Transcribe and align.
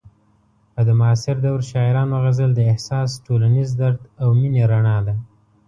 او 0.77 0.83
د 0.87 0.89
معاصر 0.99 1.35
دور 1.45 1.59
شاعرانو 1.71 2.15
غزل 2.25 2.51
د 2.55 2.59
احساس، 2.71 3.09
ټولنیز 3.25 3.69
درد 3.81 4.01
او 4.21 4.29
مینې 4.39 4.63
رڼا 4.71 4.97
ده. 5.07 5.13